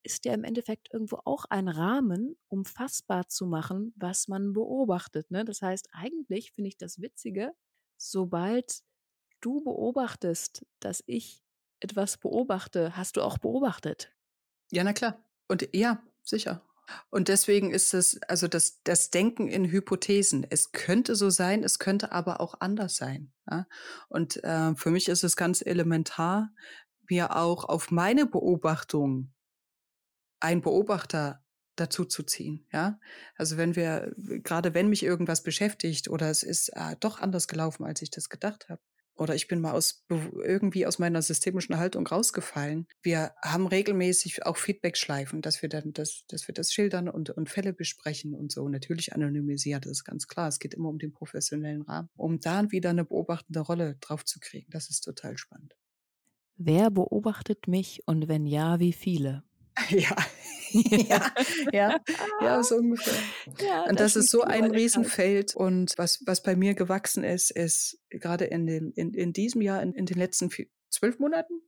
[0.05, 5.31] ist ja im Endeffekt irgendwo auch ein Rahmen, um fassbar zu machen, was man beobachtet.
[5.31, 5.43] Ne?
[5.43, 7.51] Das heißt, eigentlich finde ich das Witzige,
[7.97, 8.83] sobald
[9.41, 11.43] du beobachtest, dass ich
[11.79, 14.13] etwas beobachte, hast du auch beobachtet.
[14.71, 15.23] Ja, na klar.
[15.47, 16.61] Und ja, sicher.
[17.09, 20.45] Und deswegen ist es, also das, das Denken in Hypothesen.
[20.49, 23.33] Es könnte so sein, es könnte aber auch anders sein.
[23.49, 23.67] Ja?
[24.07, 26.51] Und äh, für mich ist es ganz elementar,
[27.09, 29.34] mir auch auf meine Beobachtung
[30.39, 31.43] einen Beobachter
[31.75, 32.99] dazu zu ziehen, ja.
[33.35, 37.83] Also wenn wir, gerade wenn mich irgendwas beschäftigt oder es ist äh, doch anders gelaufen,
[37.83, 38.81] als ich das gedacht habe,
[39.17, 42.87] oder ich bin mal aus irgendwie aus meiner systemischen Haltung rausgefallen.
[43.01, 47.49] Wir haben regelmäßig auch Feedback-Schleifen, dass wir dann das, dass wir das schildern und, und
[47.49, 48.67] Fälle besprechen und so.
[48.67, 50.49] Natürlich anonymisiert, das ist ganz klar.
[50.49, 54.39] Es geht immer um den professionellen Rahmen, um da wieder eine beobachtende Rolle drauf zu
[54.39, 54.69] kriegen.
[54.69, 55.75] Das ist total spannend.
[56.57, 59.43] Wer beobachtet mich und wenn ja, wie viele?
[59.89, 60.15] Ja,
[60.71, 61.31] ja,
[61.71, 61.99] ja,
[62.41, 63.13] ja, so ungefähr.
[63.65, 65.55] Ja, und das, das ist so ein Riesenfeld.
[65.55, 69.81] Und was, was bei mir gewachsen ist, ist gerade in, dem, in, in diesem Jahr,
[69.81, 70.49] in, in den letzten
[70.89, 71.61] zwölf Monaten,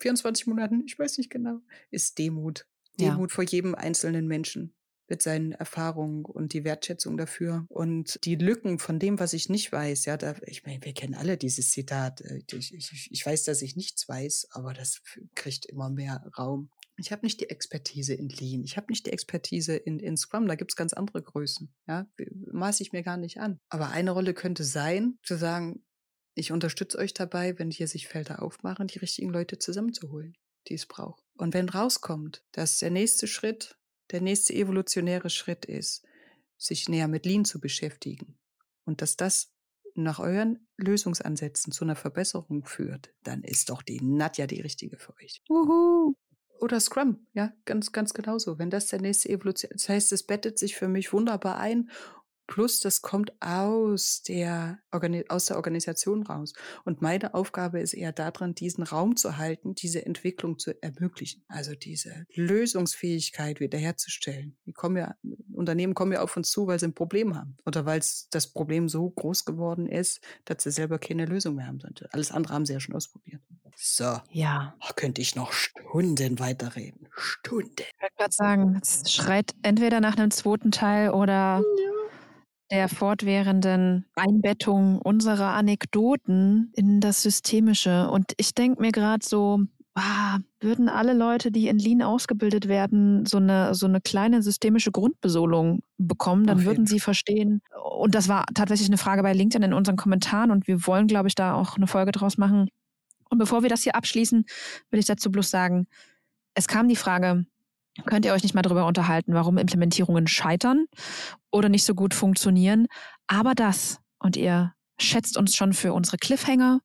[0.00, 1.60] 24 Monaten, ich weiß nicht genau,
[1.90, 2.66] ist Demut.
[2.98, 3.34] Demut ja.
[3.34, 4.74] vor jedem einzelnen Menschen
[5.08, 9.72] mit seinen Erfahrungen und die Wertschätzung dafür und die Lücken von dem, was ich nicht
[9.72, 10.04] weiß.
[10.04, 12.20] Ja, da, ich meine, wir kennen alle dieses Zitat.
[12.20, 15.02] Äh, ich, ich, ich weiß, dass ich nichts weiß, aber das
[15.34, 16.70] kriegt immer mehr Raum.
[17.00, 20.46] Ich habe nicht die Expertise in Lean, ich habe nicht die Expertise in, in Scrum,
[20.46, 21.74] da gibt es ganz andere Größen.
[21.88, 22.06] Ja,
[22.52, 23.58] maße ich mir gar nicht an.
[23.70, 25.82] Aber eine Rolle könnte sein, zu sagen,
[26.34, 30.36] ich unterstütze euch dabei, wenn hier sich Felder aufmachen, die richtigen Leute zusammenzuholen,
[30.68, 31.24] die es braucht.
[31.34, 33.78] Und wenn rauskommt, dass der nächste Schritt,
[34.10, 36.04] der nächste evolutionäre Schritt ist,
[36.58, 38.38] sich näher mit Lean zu beschäftigen
[38.84, 39.52] und dass das
[39.94, 45.14] nach euren Lösungsansätzen zu einer Verbesserung führt, dann ist doch die Nadja die richtige für
[45.16, 45.42] euch.
[45.48, 46.14] Uhu.
[46.60, 48.58] Oder Scrum, ja, ganz, ganz genauso.
[48.58, 51.90] Wenn das der nächste Evolution, das heißt, es bettet sich für mich wunderbar ein
[52.50, 54.80] Plus, das kommt aus der,
[55.28, 56.52] aus der Organisation raus.
[56.84, 61.44] Und meine Aufgabe ist eher darin, diesen Raum zu halten, diese Entwicklung zu ermöglichen.
[61.46, 64.58] Also diese Lösungsfähigkeit wiederherzustellen.
[64.66, 65.14] Die kommen ja,
[65.52, 67.56] Unternehmen kommen ja auf uns zu, weil sie ein Problem haben.
[67.66, 68.00] Oder weil
[68.32, 71.78] das Problem so groß geworden ist, dass sie selber keine Lösung mehr haben.
[72.10, 73.40] Alles andere haben sie ja schon ausprobiert.
[73.76, 74.18] So.
[74.30, 74.74] Ja.
[74.80, 77.08] Oh, könnte ich noch Stunden weiterreden.
[77.16, 77.74] Stunden.
[77.78, 81.62] Ich wollte gerade sagen, es schreit entweder nach einem zweiten Teil oder
[82.70, 88.08] der fortwährenden Einbettung unserer Anekdoten in das Systemische.
[88.10, 89.60] Und ich denke mir gerade so,
[89.94, 94.92] ah, würden alle Leute, die in Lean ausgebildet werden, so eine, so eine kleine systemische
[94.92, 97.60] Grundbesolung bekommen, dann würden sie verstehen.
[97.98, 101.28] Und das war tatsächlich eine Frage bei LinkedIn in unseren Kommentaren und wir wollen, glaube
[101.28, 102.68] ich, da auch eine Folge draus machen.
[103.30, 104.44] Und bevor wir das hier abschließen,
[104.90, 105.86] will ich dazu bloß sagen,
[106.54, 107.46] es kam die Frage,
[108.06, 110.86] könnt ihr euch nicht mal darüber unterhalten, warum Implementierungen scheitern
[111.50, 112.86] oder nicht so gut funktionieren.
[113.26, 116.80] Aber das, und ihr schätzt uns schon für unsere Cliffhanger.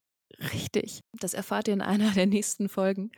[0.54, 1.02] Richtig.
[1.20, 3.12] Das erfahrt ihr in einer der nächsten Folgen.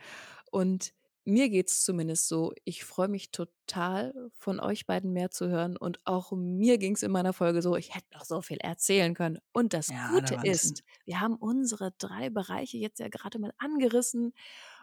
[0.50, 0.92] Und
[1.28, 5.76] mir geht es zumindest so, ich freue mich total, von euch beiden mehr zu hören.
[5.76, 9.14] Und auch mir ging es in meiner Folge so, ich hätte noch so viel erzählen
[9.14, 9.38] können.
[9.52, 14.32] Und das ja, Gute ist, wir haben unsere drei Bereiche jetzt ja gerade mal angerissen.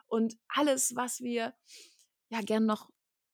[0.06, 1.56] Und alles, was wir
[2.30, 2.92] ja gern noch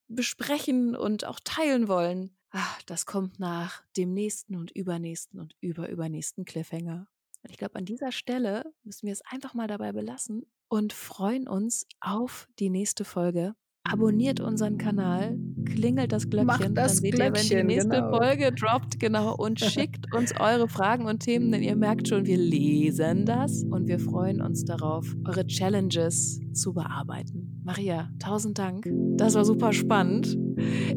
[0.08, 6.46] besprechen und auch teilen wollen, ach, das kommt nach dem nächsten und übernächsten und überübernächsten
[6.46, 7.08] Cliffhanger.
[7.42, 11.46] Und ich glaube, an dieser Stelle müssen wir es einfach mal dabei belassen und freuen
[11.46, 13.52] uns auf die nächste Folge.
[13.84, 17.90] Abonniert unseren Kanal, klingelt das Glöckchen, Macht das dann seht Glöckchen, ihr, wenn die nächste
[17.90, 18.16] genau.
[18.16, 22.38] Folge droppt, genau, und schickt uns eure Fragen und Themen, denn ihr merkt schon, wir
[22.38, 27.60] lesen das und wir freuen uns darauf, eure Challenges zu bearbeiten.
[27.64, 28.88] Maria, tausend Dank.
[29.16, 30.38] Das war super spannend.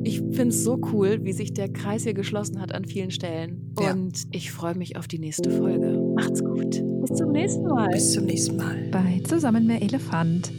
[0.05, 3.73] Ich finde es so cool, wie sich der Kreis hier geschlossen hat an vielen Stellen.
[3.77, 3.91] Ja.
[3.91, 6.01] Und ich freue mich auf die nächste Folge.
[6.15, 6.54] Macht's gut.
[7.07, 7.89] Bis zum nächsten Mal.
[7.89, 8.75] Bis zum nächsten Mal.
[8.91, 10.51] Bei Zusammen mehr Elefant.